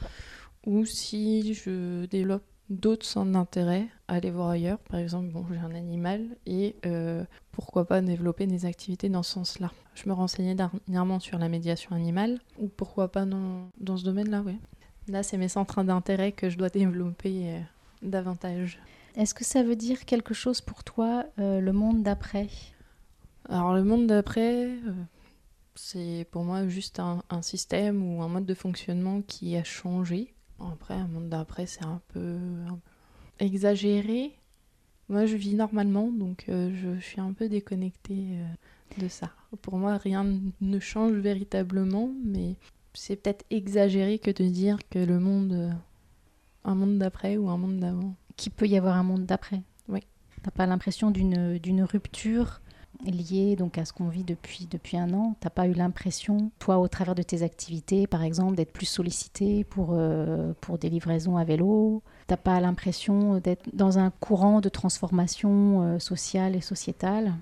ou 0.66 0.84
si 0.84 1.54
je 1.54 2.06
développe 2.06 2.44
d'autres 2.70 3.06
centres 3.06 3.32
d'intérêt, 3.32 3.86
aller 4.08 4.30
voir 4.30 4.50
ailleurs. 4.50 4.78
Par 4.78 4.98
exemple, 4.98 5.28
bon, 5.28 5.44
j'ai 5.50 5.58
un 5.58 5.74
animal 5.74 6.24
et 6.46 6.76
euh, 6.86 7.24
pourquoi 7.50 7.84
pas 7.86 8.00
développer 8.00 8.46
des 8.46 8.64
activités 8.64 9.08
dans 9.08 9.22
ce 9.22 9.32
sens-là. 9.32 9.70
Je 9.94 10.08
me 10.08 10.14
renseignais 10.14 10.54
dernièrement 10.54 11.20
sur 11.20 11.38
la 11.38 11.48
médiation 11.48 11.94
animale, 11.94 12.38
ou 12.58 12.68
pourquoi 12.68 13.08
pas 13.08 13.26
dans, 13.26 13.68
dans 13.78 13.96
ce 13.96 14.04
domaine-là, 14.04 14.42
oui. 14.46 14.56
Là, 15.08 15.22
c'est 15.22 15.36
mes 15.36 15.48
centres 15.48 15.82
d'intérêt 15.82 16.32
que 16.32 16.48
je 16.48 16.56
dois 16.56 16.68
développer 16.68 17.50
euh, 17.50 17.60
davantage. 18.02 18.78
Est-ce 19.16 19.34
que 19.34 19.44
ça 19.44 19.62
veut 19.62 19.76
dire 19.76 20.04
quelque 20.06 20.32
chose 20.32 20.60
pour 20.60 20.84
toi, 20.84 21.24
euh, 21.38 21.60
le 21.60 21.72
monde 21.72 22.02
d'après? 22.02 22.48
Alors, 23.48 23.74
le 23.74 23.82
monde 23.82 24.06
d'après, 24.06 24.70
c'est 25.74 26.26
pour 26.30 26.44
moi 26.44 26.68
juste 26.68 27.00
un, 27.00 27.42
système 27.42 28.04
ou 28.04 28.22
un 28.22 28.28
mode 28.28 28.46
de 28.46 28.54
fonctionnement 28.54 29.22
qui 29.22 29.56
a 29.56 29.64
changé. 29.64 30.34
Après, 30.60 30.94
un 30.94 31.08
monde 31.08 31.28
d'après, 31.28 31.66
c'est 31.66 31.84
un 31.84 32.00
peu, 32.08 32.38
exagéré. 33.38 34.32
Moi, 35.08 35.26
je 35.26 35.36
vis 35.36 35.54
normalement, 35.54 36.10
donc 36.10 36.44
euh, 36.48 36.70
je, 36.74 37.00
suis 37.00 37.20
un 37.20 37.32
peu 37.32 37.48
déconnectée 37.48 38.28
euh, 38.32 39.02
de 39.02 39.08
ça. 39.08 39.30
Pour 39.60 39.76
moi, 39.76 39.96
rien 39.96 40.26
ne 40.60 40.78
change 40.78 41.12
véritablement, 41.12 42.10
mais 42.24 42.54
c'est 42.94 43.16
peut-être 43.16 43.44
exagéré 43.50 44.18
que 44.18 44.30
de 44.30 44.48
dire 44.48 44.78
que 44.88 44.98
le 44.98 45.18
monde, 45.18 45.52
euh, 45.52 45.70
un 46.64 46.74
monde 46.74 46.98
d'après 46.98 47.36
ou 47.36 47.50
un 47.50 47.56
monde 47.56 47.78
d'avant. 47.78 48.14
Qu'il 48.36 48.52
peut 48.52 48.66
y 48.66 48.76
avoir 48.76 48.96
un 48.96 49.02
monde 49.02 49.26
d'après. 49.26 49.62
Oui. 49.88 50.00
T'as 50.42 50.50
pas 50.50 50.66
l'impression 50.66 51.10
d'une 51.10 51.82
rupture 51.82 52.62
lié 53.04 53.56
donc 53.56 53.78
à 53.78 53.84
ce 53.84 53.92
qu'on 53.92 54.08
vit 54.08 54.24
depuis, 54.24 54.66
depuis 54.70 54.96
un 54.96 55.12
an. 55.14 55.34
T'as 55.40 55.50
pas 55.50 55.66
eu 55.66 55.72
l'impression, 55.72 56.50
toi, 56.58 56.78
au 56.78 56.88
travers 56.88 57.14
de 57.14 57.22
tes 57.22 57.42
activités, 57.42 58.06
par 58.06 58.22
exemple, 58.22 58.54
d'être 58.54 58.72
plus 58.72 58.86
sollicité 58.86 59.64
pour, 59.64 59.90
euh, 59.92 60.52
pour 60.60 60.78
des 60.78 60.90
livraisons 60.90 61.36
à 61.36 61.44
vélo? 61.44 62.02
T'as 62.26 62.36
pas 62.36 62.60
l'impression 62.60 63.38
d'être 63.38 63.68
dans 63.72 63.98
un 63.98 64.10
courant 64.10 64.60
de 64.60 64.68
transformation 64.68 65.82
euh, 65.82 65.98
sociale 65.98 66.56
et 66.56 66.60
sociétale? 66.60 67.34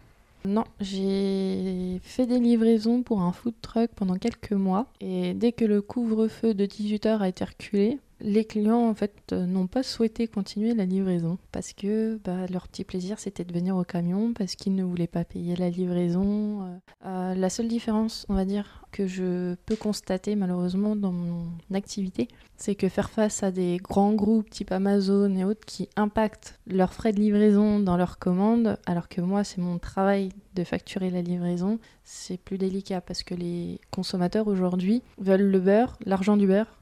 Non, 0.45 0.64
j'ai 0.80 2.00
fait 2.02 2.26
des 2.26 2.38
livraisons 2.38 3.02
pour 3.02 3.21
un 3.21 3.33
food 3.33 3.54
truck 3.61 3.90
pendant 3.95 4.16
quelques 4.16 4.52
mois. 4.52 4.87
Et 5.00 5.35
dès 5.35 5.52
que 5.52 5.66
le 5.66 5.83
couvre-feu 5.83 6.54
de 6.54 6.64
18h 6.64 7.19
a 7.19 7.28
été 7.28 7.45
reculé, 7.45 7.99
les 8.21 8.45
clients 8.45 8.89
en 8.89 8.95
fait 8.95 9.33
euh, 9.33 9.47
n'ont 9.47 9.67
pas 9.67 9.83
souhaité 9.83 10.29
continuer 10.29 10.75
la 10.75 10.85
livraison 10.85 11.39
parce 11.53 11.73
que 11.73 12.21
bah, 12.25 12.47
leur 12.50 12.69
petit 12.69 12.85
plaisir 12.85 13.19
c'était 13.19 13.45
de 13.45 13.53
venir 13.53 13.77
au 13.77 13.85
camion 13.85 14.33
parce 14.33 14.57
qu'ils 14.57 14.75
ne 14.75 14.85
voulaient 14.85 15.07
pas 15.07 15.25
payer 15.25 15.57
la 15.57 15.71
livraison. 15.71 16.62
Euh, 16.62 16.79
euh, 17.07 17.35
la 17.35 17.50
seule 17.50 17.69
différence, 17.69 18.27
on 18.29 18.35
va 18.35 18.45
dire, 18.45 18.85
que 18.93 19.07
je 19.07 19.55
peux 19.67 19.77
constater 19.77 20.37
malheureusement 20.37 20.97
dans 20.97 21.12
mon 21.12 21.47
activité, 21.73 22.29
c'est 22.57 22.75
que 22.75 22.89
faire 22.89 23.11
face 23.11 23.43
à 23.43 23.50
des 23.50 23.79
grands 23.79 24.12
groupes 24.12 24.50
type 24.50 24.73
Amazon 24.73 25.35
et 25.37 25.45
autres 25.45 25.65
qui 25.65 25.89
impactent 25.97 26.59
leurs 26.67 26.93
frais 26.93 27.12
de 27.12 27.21
livraison 27.21 27.81
dans 27.81 27.97
leurs 27.97 28.19
commandes, 28.19 28.79
alors 28.87 29.09
que 29.09 29.21
moi 29.21 29.45
c'est 29.45 29.61
mon 29.61 29.79
travail 29.79 30.31
de 30.55 30.65
facturer 30.65 31.11
la 31.11 31.23
livraison, 31.23 31.79
c'est 32.05 32.39
plus 32.39 32.59
délicat 32.59 33.00
parce 33.00 33.23
que 33.23 33.35
les 33.35 33.81
consommateurs 33.91 34.49
aujourd'hui 34.49 35.03
veulent 35.19 35.50
le 35.50 35.61
beurre, 35.61 35.97
l'argent 36.05 36.37
du 36.37 36.47
beurre 36.47 36.81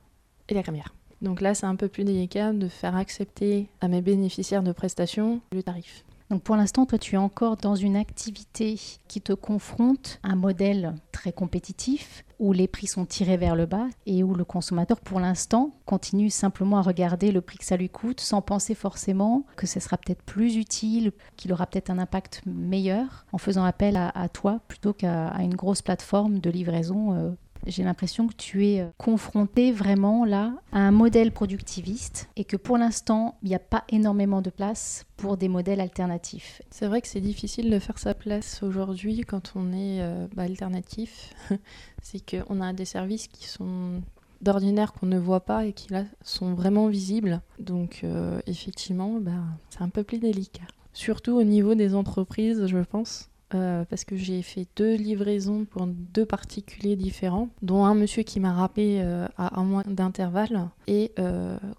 et 0.49 0.55
la 0.55 0.63
crémière. 0.63 0.95
Donc 1.23 1.41
là, 1.41 1.55
c'est 1.55 1.67
un 1.67 1.77
peu 1.77 1.89
plus 1.89 2.05
délicat 2.05 2.53
de 2.53 2.69
faire 2.69 2.97
accepter 2.97 3.69
à 3.81 3.89
mes 3.89 4.03
bénéficiaires 4.03 4.63
de 4.63 4.73
prestations 4.73 5.41
le 5.53 5.63
tarif. 5.63 6.05
Donc 6.31 6.43
pour 6.43 6.57
l'instant, 6.57 6.85
toi, 6.85 6.99
tu 6.99 7.15
es 7.15 7.19
encore 7.19 7.57
dans 7.57 7.75
une 7.75 7.97
activité 7.97 8.79
qui 9.09 9.21
te 9.21 9.33
confronte 9.33 10.21
à 10.23 10.29
un 10.29 10.37
modèle 10.37 10.95
très 11.11 11.33
compétitif 11.33 12.25
où 12.39 12.53
les 12.53 12.69
prix 12.69 12.87
sont 12.87 13.07
tirés 13.07 13.37
vers 13.37 13.57
le 13.57 13.67
bas 13.67 13.87
et 14.07 14.23
où 14.23 14.35
le 14.35 14.45
consommateur, 14.45 15.01
pour 15.01 15.21
l'instant, 15.21 15.73
continue 15.87 16.31
simplement 16.31 16.79
à 16.79 16.83
regarder 16.83 17.33
le 17.33 17.41
prix 17.41 17.59
que 17.59 17.65
ça 17.65 17.77
lui 17.77 17.89
coûte 17.89 18.21
sans 18.21 18.43
penser 18.43 18.75
forcément 18.75 19.45
que 19.57 19.67
ce 19.67 19.81
sera 19.81 19.97
peut-être 19.97 20.23
plus 20.23 20.57
utile, 20.57 21.13
qu'il 21.37 21.53
aura 21.53 21.67
peut-être 21.67 21.91
un 21.91 21.99
impact 21.99 22.43
meilleur 22.47 23.27
en 23.33 23.39
faisant 23.39 23.65
appel 23.65 23.97
à, 23.97 24.29
toi 24.29 24.61
plutôt 24.69 24.93
qu'à 24.93 25.33
une 25.41 25.57
grosse 25.57 25.83
plateforme 25.83 26.39
de 26.39 26.51
livraison 26.51 27.15
euh, 27.15 27.31
j'ai 27.69 27.85
l'impression 27.85 28.27
que 28.27 28.35
tu 28.35 28.67
es 28.67 28.81
euh, 28.81 28.89
confronté 28.97 29.73
vraiment 29.73 30.25
là 30.25 30.55
à 30.73 30.79
un 30.79 30.91
modèle 30.91 31.33
productiviste 31.33 32.29
et 32.37 32.45
que 32.45 32.57
pour 32.57 32.79
l'instant, 32.79 33.37
il 33.43 33.49
n'y 33.49 33.55
a 33.55 33.61
pas 33.61 33.85
énormément 33.89 34.43
de 34.43 34.51
place 34.51 35.07
pour 35.17 35.37
des 35.37 35.49
modèles 35.49 35.81
alternatifs. 35.81 36.63
C'est 36.71 36.87
vrai 36.87 37.01
que 37.01 37.09
c'est 37.09 37.21
difficile 37.21 37.71
de 37.71 37.79
faire 37.79 37.99
sa 37.99 38.15
place 38.15 38.63
aujourd'hui 38.63 39.21
quand 39.21 39.53
on 39.55 39.73
est 39.73 40.01
euh, 40.01 40.27
bah, 40.35 40.45
alternatif. 40.45 41.35
c'est 42.03 42.23
qu'on 42.25 42.61
a 42.61 42.73
des 42.73 42.85
services 42.85 43.29
qui 43.29 43.47
sont 43.47 44.03
d'ordinaire 44.41 44.93
qu'on 44.93 45.07
ne 45.07 45.19
voit 45.19 45.41
pas 45.41 45.67
et 45.67 45.73
qui 45.73 45.93
là 45.93 46.05
sont 46.23 46.55
vraiment 46.55 46.89
visibles. 46.89 47.41
Donc 47.59 48.01
euh, 48.05 48.41
effectivement, 48.47 49.19
bah, 49.21 49.33
c'est 49.71 49.83
un 49.83 49.89
peu 49.89 50.05
plus 50.05 50.19
délicat. 50.19 50.65
Surtout 50.93 51.33
au 51.33 51.45
niveau 51.45 51.75
des 51.75 51.95
entreprises, 51.95 52.67
je 52.67 52.79
pense. 52.79 53.28
Euh, 53.55 53.85
parce 53.87 54.05
que 54.05 54.15
j'ai 54.17 54.43
fait 54.43 54.67
deux 54.77 54.95
livraisons 54.95 55.65
pour 55.65 55.87
deux 55.87 56.27
particuliers 56.27 56.97
différents, 56.97 57.49
dont 57.63 57.85
un 57.85 57.95
monsieur 57.95 58.23
qui 58.23 58.41
m'a 58.41 58.53
rappelé 58.53 59.01
euh, 59.01 59.27
à 59.39 59.59
un 59.59 59.65
mois 59.65 59.85
d'intervalle. 59.85 60.69
Et 60.87 61.13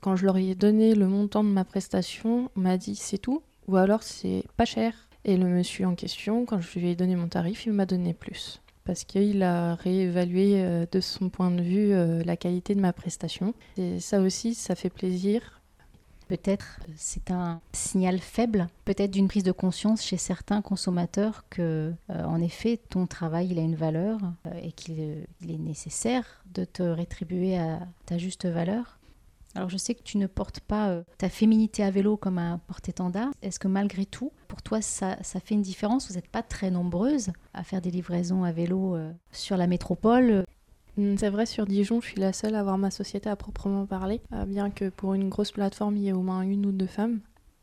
quand 0.02 0.16
je 0.16 0.26
leur 0.26 0.38
ai 0.38 0.56
donné 0.56 0.96
le 0.96 1.08
montant 1.08 1.44
de 1.44 1.50
ma 1.50 1.64
prestation, 1.64 2.50
on 2.56 2.60
m'a 2.60 2.78
dit 2.78 2.96
c'est 2.96 3.18
tout, 3.18 3.42
ou 3.68 3.76
alors 3.76 4.04
c'est 4.04 4.44
pas 4.58 4.66
cher. 4.66 4.94
Et 5.26 5.38
le 5.38 5.46
monsieur 5.46 5.86
en 5.86 5.96
question, 5.96 6.46
quand 6.46 6.62
je 6.62 6.80
lui 6.80 6.90
ai 6.90 6.96
donné 6.96 7.16
mon 7.16 7.28
tarif, 7.28 7.66
il 7.66 7.74
m'a 7.74 7.86
donné 7.86 8.14
plus 8.14 8.62
parce 8.90 9.04
qu'il 9.04 9.44
a 9.44 9.76
réévalué 9.76 10.64
euh, 10.64 10.88
de 10.92 11.00
son 11.00 11.30
point 11.30 11.52
de 11.52 11.62
vue 11.62 11.94
euh, 11.94 12.24
la 12.24 12.36
qualité 12.36 12.74
de 12.74 12.82
ma 12.82 12.92
prestation. 12.92 13.54
Et 13.78 14.00
ça 14.00 14.20
aussi, 14.20 14.56
ça 14.56 14.74
fait 14.74 14.90
plaisir. 14.90 15.59
Peut-être 16.29 16.79
c'est 16.95 17.31
un 17.31 17.59
signal 17.74 18.19
faible, 18.19 18.67
peut-être 18.86 19.09
d'une 19.09 19.27
prise 19.27 19.43
de 19.43 19.51
conscience 19.51 20.03
chez 20.03 20.17
certains 20.17 20.62
consommateurs 20.62 21.43
que, 21.50 21.91
euh, 22.12 22.24
en 22.24 22.39
effet, 22.39 22.79
ton 22.89 23.07
travail 23.07 23.50
il 23.50 23.57
a 23.57 23.63
une 23.63 23.75
valeur 23.75 24.19
et 24.62 24.71
qu'il 24.71 25.00
est 25.00 25.57
nécessaire 25.57 26.43
de 26.53 26.65
te 26.65 26.83
rétribuer 26.83 27.57
à 27.57 27.79
ta 28.05 28.19
juste 28.19 28.45
valeur. 28.45 29.00
Alors 29.55 29.69
je 29.69 29.77
sais 29.77 29.95
que 29.95 30.03
tu 30.03 30.17
ne 30.17 30.27
portes 30.27 30.59
pas 30.59 30.89
euh, 30.89 31.03
ta 31.17 31.29
féminité 31.29 31.83
à 31.83 31.89
vélo 31.89 32.17
comme 32.17 32.38
un 32.38 32.59
porte-étendard. 32.67 33.31
Est-ce 33.41 33.59
que 33.59 33.67
malgré 33.67 34.05
tout, 34.05 34.31
pour 34.48 34.62
toi, 34.62 34.81
ça, 34.81 35.17
fait 35.24 35.55
une 35.55 35.63
différence? 35.63 36.09
Vous 36.09 36.15
n'êtes 36.15 36.27
pas 36.27 36.43
très 36.43 36.69
nombreuses 36.69 37.31
à 37.53 37.63
faire 37.63 37.81
des 37.81 37.91
livraisons 37.91 38.43
à 38.43 38.51
vélo 38.51 38.95
euh, 38.95 39.12
sur 39.31 39.57
la 39.57 39.65
métropole 39.65 40.45
c'est 41.18 41.29
vrai, 41.29 41.46
sur 41.46 41.65
Dijon, 41.65 42.01
je 42.01 42.08
suis 42.08 42.20
la 42.20 42.34
seule 42.34 42.56
à 42.56 42.60
avoir 42.60 42.77
ma 42.77 42.91
société 42.91 43.29
à 43.29 43.36
proprement 43.36 43.86
parler, 43.86 44.22
euh, 44.34 44.46
bien 44.46 44.70
que 44.70 44.89
pour 44.89 45.13
une 45.13 45.29
grosse 45.29 45.51
plateforme, 45.51 45.98
il 45.98 46.03
y 46.03 46.08
ait 46.10 46.13
au 46.13 46.22
moins 46.22 46.41
une 46.41 46.65
ou 46.65 46.72
deux 46.72 46.88
femmes. 46.88 47.20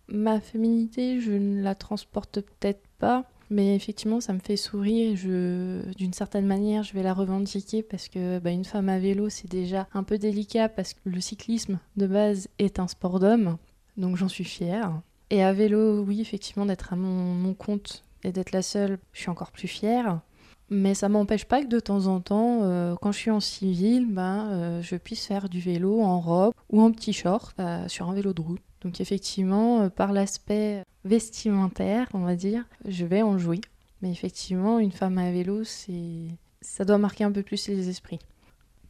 Ma 0.08 0.40
féminité, 0.40 1.20
je 1.20 1.32
ne 1.32 1.62
la 1.62 1.74
transporte 1.74 2.40
peut-être 2.40 2.82
pas, 2.98 3.24
mais 3.50 3.74
effectivement, 3.74 4.20
ça 4.20 4.32
me 4.32 4.38
fait 4.38 4.56
sourire. 4.56 5.16
Je, 5.16 5.82
d'une 5.94 6.12
certaine 6.12 6.46
manière, 6.46 6.82
je 6.82 6.92
vais 6.94 7.02
la 7.02 7.14
revendiquer 7.14 7.82
parce 7.82 8.08
que 8.08 8.38
bah, 8.38 8.50
une 8.50 8.64
femme 8.64 8.88
à 8.88 8.98
vélo, 8.98 9.28
c'est 9.28 9.50
déjà 9.50 9.86
un 9.94 10.02
peu 10.02 10.18
délicat 10.18 10.68
parce 10.68 10.94
que 10.94 11.00
le 11.04 11.20
cyclisme 11.20 11.78
de 11.96 12.06
base 12.06 12.48
est 12.58 12.78
un 12.78 12.88
sport 12.88 13.20
d'homme, 13.20 13.56
donc 13.96 14.16
j'en 14.16 14.28
suis 14.28 14.44
fière. 14.44 15.00
Et 15.30 15.42
à 15.42 15.52
vélo, 15.52 16.02
oui, 16.02 16.20
effectivement, 16.20 16.66
d'être 16.66 16.92
à 16.92 16.96
mon, 16.96 17.54
compte 17.54 18.04
et 18.22 18.32
d'être 18.32 18.52
la 18.52 18.62
seule, 18.62 18.98
je 19.12 19.20
suis 19.20 19.30
encore 19.30 19.50
plus 19.50 19.68
fière. 19.68 20.20
Mais 20.68 20.94
ça 20.94 21.08
m'empêche 21.08 21.44
pas 21.44 21.62
que 21.62 21.68
de 21.68 21.78
temps 21.78 22.06
en 22.06 22.20
temps, 22.20 22.60
euh, 22.62 22.96
quand 23.00 23.12
je 23.12 23.18
suis 23.18 23.30
en 23.30 23.40
civil, 23.40 24.06
ben, 24.08 24.48
euh, 24.50 24.82
je 24.82 24.96
puisse 24.96 25.24
faire 25.24 25.48
du 25.48 25.60
vélo 25.60 26.00
en 26.02 26.20
robe 26.20 26.52
ou 26.70 26.80
en 26.80 26.90
petit 26.90 27.12
short 27.12 27.54
euh, 27.60 27.86
sur 27.88 28.08
un 28.08 28.14
vélo 28.14 28.32
de 28.32 28.40
route. 28.40 28.62
Donc 28.80 29.00
effectivement, 29.00 29.88
par 29.90 30.12
l'aspect 30.12 30.82
vestimentaire, 31.04 32.08
on 32.14 32.20
va 32.20 32.34
dire, 32.34 32.64
je 32.86 33.04
vais 33.04 33.22
en 33.22 33.38
jouer. 33.38 33.60
Mais 34.02 34.10
effectivement, 34.10 34.78
une 34.78 34.92
femme 34.92 35.18
à 35.18 35.30
vélo, 35.30 35.64
c'est 35.64 36.28
ça 36.60 36.84
doit 36.84 36.98
marquer 36.98 37.24
un 37.24 37.32
peu 37.32 37.42
plus 37.42 37.68
les 37.68 37.88
esprits. 37.88 38.18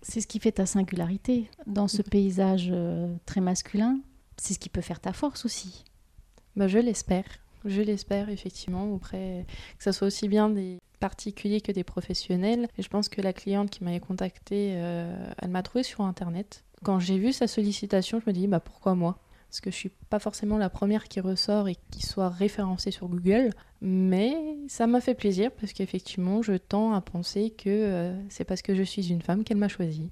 C'est 0.02 0.20
ce 0.20 0.26
qui 0.26 0.38
fait 0.38 0.52
ta 0.52 0.66
singularité 0.66 1.48
dans 1.66 1.88
ce 1.88 2.02
paysage 2.02 2.68
euh, 2.70 3.14
très 3.26 3.40
masculin. 3.40 4.00
C'est 4.36 4.54
ce 4.54 4.58
qui 4.58 4.68
peut 4.68 4.80
faire 4.80 5.00
ta 5.00 5.12
force 5.12 5.44
aussi. 5.44 5.84
Bah, 6.54 6.68
je 6.68 6.78
l'espère. 6.78 7.24
Je 7.64 7.82
l'espère 7.82 8.28
effectivement 8.28 8.92
auprès 8.92 9.44
que 9.78 9.84
ce 9.84 9.92
soit 9.92 10.06
aussi 10.06 10.28
bien 10.28 10.48
des 10.48 10.78
particuliers 11.00 11.60
que 11.60 11.72
des 11.72 11.84
professionnels. 11.84 12.68
Et 12.78 12.82
je 12.82 12.88
pense 12.88 13.08
que 13.08 13.20
la 13.20 13.32
cliente 13.32 13.70
qui 13.70 13.84
m'avait 13.84 14.00
contactée, 14.00 14.74
euh, 14.76 15.14
elle 15.38 15.50
m'a 15.50 15.62
trouvé 15.62 15.82
sur 15.82 16.02
internet. 16.02 16.64
Quand 16.82 16.98
j'ai 16.98 17.18
vu 17.18 17.32
sa 17.32 17.46
sollicitation, 17.46 18.20
je 18.20 18.28
me 18.28 18.32
dis 18.32 18.46
bah 18.46 18.60
pourquoi 18.60 18.94
moi? 18.94 19.18
Parce 19.48 19.60
que 19.60 19.70
je 19.70 19.76
suis 19.76 19.92
pas 20.10 20.18
forcément 20.18 20.58
la 20.58 20.68
première 20.68 21.04
qui 21.04 21.20
ressort 21.20 21.68
et 21.68 21.76
qui 21.90 22.04
soit 22.04 22.28
référencée 22.28 22.90
sur 22.90 23.08
Google, 23.08 23.50
mais 23.80 24.36
ça 24.68 24.86
m'a 24.86 25.00
fait 25.00 25.14
plaisir 25.14 25.50
parce 25.52 25.72
qu'effectivement, 25.72 26.42
je 26.42 26.54
tends 26.54 26.92
à 26.92 27.00
penser 27.00 27.50
que 27.50 27.68
euh, 27.68 28.14
c'est 28.28 28.44
parce 28.44 28.62
que 28.62 28.74
je 28.74 28.82
suis 28.82 29.10
une 29.10 29.22
femme 29.22 29.44
qu'elle 29.44 29.56
m'a 29.56 29.68
choisie. 29.68 30.10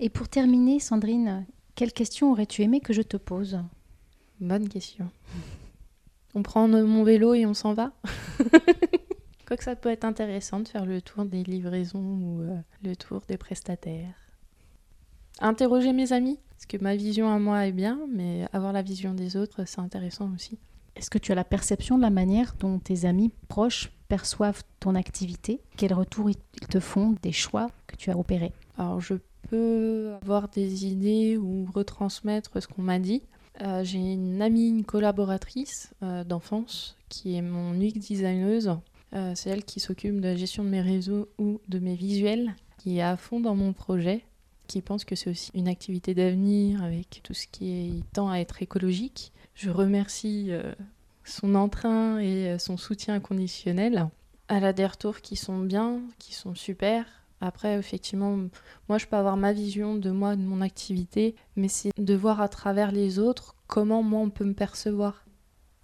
Et 0.00 0.08
pour 0.08 0.28
terminer, 0.28 0.80
Sandrine, 0.80 1.46
quelle 1.74 1.92
question 1.92 2.32
aurais-tu 2.32 2.62
aimé 2.62 2.80
que 2.80 2.92
je 2.92 3.02
te 3.02 3.16
pose? 3.16 3.58
Bonne 4.40 4.68
question. 4.68 5.10
On 6.34 6.42
prend 6.42 6.66
mon 6.68 7.04
vélo 7.04 7.34
et 7.34 7.46
on 7.46 7.54
s'en 7.54 7.74
va? 7.74 7.92
Quoique 9.46 9.64
ça 9.64 9.76
peut 9.76 9.90
être 9.90 10.04
intéressant 10.04 10.60
de 10.60 10.68
faire 10.68 10.86
le 10.86 11.02
tour 11.02 11.24
des 11.24 11.42
livraisons 11.42 11.98
ou 12.00 12.40
euh, 12.42 12.56
le 12.82 12.96
tour 12.96 13.22
des 13.28 13.36
prestataires. 13.36 14.14
Interroger 15.40 15.92
mes 15.92 16.12
amis 16.12 16.38
parce 16.50 16.66
que 16.66 16.82
ma 16.82 16.96
vision 16.96 17.28
à 17.28 17.38
moi 17.38 17.66
est 17.66 17.72
bien, 17.72 18.00
mais 18.10 18.46
avoir 18.52 18.72
la 18.72 18.82
vision 18.82 19.12
des 19.12 19.36
autres, 19.36 19.64
c'est 19.66 19.80
intéressant 19.80 20.30
aussi. 20.34 20.58
Est-ce 20.96 21.10
que 21.10 21.18
tu 21.18 21.32
as 21.32 21.34
la 21.34 21.44
perception 21.44 21.96
de 21.96 22.02
la 22.02 22.10
manière 22.10 22.54
dont 22.58 22.78
tes 22.78 23.04
amis 23.04 23.30
proches 23.48 23.90
perçoivent 24.08 24.62
ton 24.80 24.94
activité? 24.94 25.60
Quel 25.76 25.92
retour 25.92 26.30
ils 26.30 26.68
te 26.68 26.80
font 26.80 27.16
des 27.20 27.32
choix 27.32 27.70
que 27.86 27.96
tu 27.96 28.10
as 28.10 28.16
opérés? 28.16 28.52
Alors, 28.78 29.00
je 29.00 29.14
peux 29.50 30.14
avoir 30.22 30.48
des 30.48 30.86
idées 30.86 31.36
ou 31.36 31.66
retransmettre 31.74 32.62
ce 32.62 32.68
qu'on 32.68 32.82
m'a 32.82 32.98
dit. 32.98 33.22
Euh, 33.60 33.84
j'ai 33.84 33.98
une 33.98 34.40
amie, 34.40 34.68
une 34.68 34.84
collaboratrice 34.84 35.92
euh, 36.02 36.24
d'enfance 36.24 36.96
qui 37.08 37.36
est 37.36 37.42
mon 37.42 37.74
UX 37.74 37.98
designeuse. 37.98 38.74
Euh, 39.14 39.32
c'est 39.34 39.50
elle 39.50 39.64
qui 39.64 39.80
s'occupe 39.80 40.20
de 40.20 40.28
la 40.28 40.36
gestion 40.36 40.64
de 40.64 40.68
mes 40.68 40.80
réseaux 40.80 41.28
ou 41.38 41.60
de 41.68 41.78
mes 41.78 41.94
visuels, 41.94 42.54
qui 42.78 42.98
est 42.98 43.02
à 43.02 43.16
fond 43.16 43.40
dans 43.40 43.54
mon 43.54 43.72
projet 43.72 44.24
qui 44.66 44.82
pense 44.82 45.04
que 45.04 45.14
c'est 45.14 45.30
aussi 45.30 45.50
une 45.54 45.68
activité 45.68 46.14
d'avenir 46.14 46.82
avec 46.82 47.20
tout 47.22 47.34
ce 47.34 47.46
qui 47.46 47.70
est, 47.70 48.12
tend 48.12 48.30
à 48.30 48.38
être 48.38 48.62
écologique. 48.62 49.32
Je 49.54 49.70
remercie 49.70 50.46
euh, 50.50 50.74
son 51.24 51.54
entrain 51.54 52.18
et 52.18 52.48
euh, 52.48 52.58
son 52.58 52.76
soutien 52.76 53.14
inconditionnel. 53.14 54.08
Elle 54.48 54.64
a 54.64 54.72
des 54.72 54.86
retours 54.86 55.20
qui 55.20 55.36
sont 55.36 55.60
bien, 55.60 56.00
qui 56.18 56.34
sont 56.34 56.54
super. 56.54 57.06
Après, 57.40 57.76
effectivement, 57.78 58.38
moi, 58.88 58.98
je 58.98 59.06
peux 59.06 59.16
avoir 59.16 59.36
ma 59.36 59.52
vision 59.52 59.96
de 59.96 60.10
moi, 60.10 60.36
de 60.36 60.42
mon 60.42 60.60
activité, 60.60 61.34
mais 61.56 61.68
c'est 61.68 61.90
de 61.98 62.14
voir 62.14 62.40
à 62.40 62.48
travers 62.48 62.92
les 62.92 63.18
autres 63.18 63.54
comment 63.66 64.02
moi, 64.02 64.20
on 64.20 64.30
peut 64.30 64.44
me 64.44 64.54
percevoir. 64.54 65.24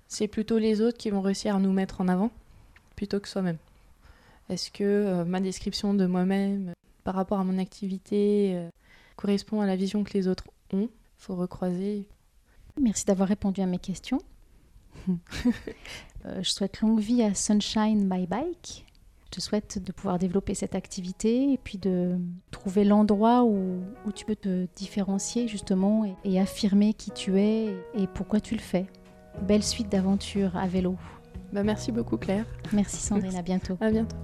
C'est 0.08 0.28
plutôt 0.28 0.58
les 0.58 0.80
autres 0.80 0.98
qui 0.98 1.10
vont 1.10 1.20
réussir 1.20 1.56
à 1.56 1.60
nous 1.60 1.72
mettre 1.72 2.00
en 2.00 2.08
avant, 2.08 2.30
plutôt 3.00 3.18
que 3.18 3.28
soi-même. 3.28 3.56
Est-ce 4.50 4.70
que 4.70 4.84
euh, 4.84 5.24
ma 5.24 5.40
description 5.40 5.94
de 5.94 6.04
moi-même 6.04 6.74
par 7.02 7.14
rapport 7.14 7.40
à 7.40 7.44
mon 7.44 7.56
activité 7.56 8.52
euh, 8.54 8.68
correspond 9.16 9.62
à 9.62 9.66
la 9.66 9.74
vision 9.74 10.04
que 10.04 10.12
les 10.12 10.28
autres 10.28 10.44
ont? 10.74 10.90
Il 10.90 11.16
faut 11.16 11.34
recroiser. 11.34 12.06
Merci 12.78 13.06
d'avoir 13.06 13.30
répondu 13.30 13.62
à 13.62 13.66
mes 13.66 13.78
questions. 13.78 14.20
Euh, 16.26 16.42
je 16.42 16.50
souhaite 16.50 16.82
longue 16.82 17.00
vie 17.00 17.22
à 17.22 17.32
Sunshine 17.32 18.06
by 18.06 18.26
Bike. 18.26 18.84
Je 19.24 19.30
te 19.30 19.40
souhaite 19.40 19.82
de 19.82 19.90
pouvoir 19.90 20.18
développer 20.18 20.54
cette 20.54 20.74
activité 20.74 21.54
et 21.54 21.56
puis 21.56 21.78
de 21.78 22.18
trouver 22.50 22.84
l'endroit 22.84 23.44
où, 23.44 23.80
où, 24.04 24.12
tu 24.12 24.26
peux 24.26 24.36
te 24.36 24.66
différencier 24.76 25.48
justement 25.48 26.04
et, 26.04 26.14
et, 26.24 26.38
affirmer 26.38 26.92
qui 26.92 27.10
tu 27.10 27.40
es 27.40 27.74
et 27.94 28.06
pourquoi 28.06 28.38
tu 28.38 28.54
le 28.54 28.60
fais. 28.60 28.84
Belle 29.40 29.62
suite 29.62 29.88
d'aventures 29.88 30.58
à 30.58 30.66
vélo. 30.66 30.98
Bah 31.52 31.62
merci 31.62 31.92
beaucoup 31.92 32.16
Claire. 32.16 32.44
Merci 32.72 32.98
Sandrine, 32.98 33.36
à 33.36 33.42
bientôt. 33.42 33.76
À 33.80 33.90
bientôt. 33.90 34.16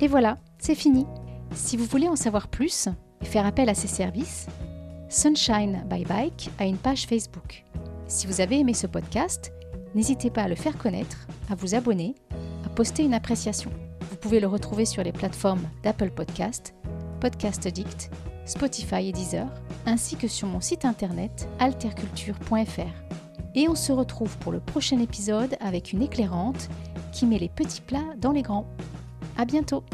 Et 0.00 0.08
voilà, 0.08 0.38
c'est 0.58 0.74
fini. 0.74 1.06
Si 1.54 1.76
vous 1.76 1.84
voulez 1.84 2.08
en 2.08 2.16
savoir 2.16 2.48
plus 2.48 2.88
et 3.22 3.24
faire 3.24 3.46
appel 3.46 3.68
à 3.68 3.74
ses 3.74 3.88
services, 3.88 4.46
Sunshine 5.08 5.84
by 5.88 6.04
Bike 6.04 6.50
a 6.58 6.64
une 6.64 6.78
page 6.78 7.06
Facebook. 7.06 7.64
Si 8.08 8.26
vous 8.26 8.40
avez 8.40 8.58
aimé 8.58 8.74
ce 8.74 8.86
podcast, 8.86 9.52
n'hésitez 9.94 10.30
pas 10.30 10.42
à 10.42 10.48
le 10.48 10.56
faire 10.56 10.76
connaître, 10.76 11.26
à 11.50 11.54
vous 11.54 11.74
abonner, 11.74 12.14
à 12.64 12.68
poster 12.68 13.04
une 13.04 13.14
appréciation. 13.14 13.70
Vous 14.10 14.16
pouvez 14.16 14.40
le 14.40 14.46
retrouver 14.46 14.84
sur 14.84 15.02
les 15.02 15.12
plateformes 15.12 15.68
d'Apple 15.82 16.10
Podcast, 16.10 16.74
Podcast 17.20 17.66
Addict, 17.66 18.10
Spotify 18.44 19.08
et 19.08 19.12
Deezer, 19.12 19.46
ainsi 19.86 20.16
que 20.16 20.28
sur 20.28 20.48
mon 20.48 20.60
site 20.60 20.84
internet 20.84 21.48
alterculture.fr. 21.60 23.23
Et 23.54 23.68
on 23.68 23.74
se 23.74 23.92
retrouve 23.92 24.36
pour 24.38 24.52
le 24.52 24.60
prochain 24.60 24.98
épisode 24.98 25.56
avec 25.60 25.92
une 25.92 26.02
éclairante 26.02 26.68
qui 27.12 27.26
met 27.26 27.38
les 27.38 27.48
petits 27.48 27.80
plats 27.80 28.14
dans 28.18 28.32
les 28.32 28.42
grands. 28.42 28.66
À 29.36 29.44
bientôt! 29.44 29.84